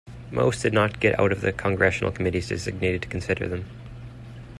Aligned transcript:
Most 0.31 0.63
did 0.63 0.73
not 0.73 0.99
get 0.99 1.19
out 1.19 1.31
of 1.31 1.41
the 1.41 1.53
Congressional 1.53 2.11
committees 2.11 2.49
designated 2.49 3.03
to 3.03 3.07
consider 3.07 3.47
them. 3.47 3.65